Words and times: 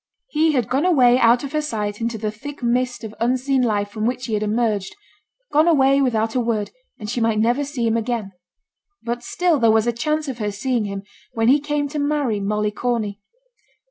He 0.29 0.53
had 0.53 0.67
gone 0.67 0.83
away 0.83 1.19
out 1.19 1.43
of 1.43 1.51
her 1.51 1.61
sight 1.61 2.01
into 2.01 2.17
the 2.17 2.31
thick 2.31 2.63
mist 2.63 3.03
of 3.03 3.13
unseen 3.19 3.61
life 3.61 3.91
from 3.91 4.07
which 4.07 4.25
he 4.25 4.33
had 4.33 4.41
emerged 4.41 4.95
gone 5.51 5.67
away 5.67 6.01
without 6.01 6.33
a 6.33 6.39
word, 6.39 6.71
and 6.97 7.07
she 7.07 7.21
might 7.21 7.37
never 7.37 7.63
see 7.63 7.85
him 7.85 7.97
again. 7.97 8.31
But 9.03 9.21
still 9.21 9.59
there 9.59 9.69
was 9.69 9.85
a 9.85 9.93
chance 9.93 10.27
of 10.27 10.39
her 10.39 10.49
seeing 10.51 10.85
him 10.85 11.03
when 11.33 11.49
he 11.49 11.59
came 11.59 11.87
to 11.89 11.99
marry 11.99 12.39
Molly 12.39 12.71
Corney. 12.71 13.21